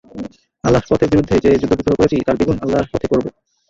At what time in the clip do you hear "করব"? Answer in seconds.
3.11-3.25